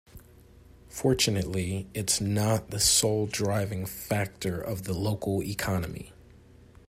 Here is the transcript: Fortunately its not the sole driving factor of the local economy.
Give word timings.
Fortunately 0.89 1.87
its 1.93 2.19
not 2.19 2.71
the 2.71 2.79
sole 2.79 3.27
driving 3.27 3.85
factor 3.85 4.59
of 4.59 4.85
the 4.85 4.93
local 4.95 5.43
economy. 5.43 6.11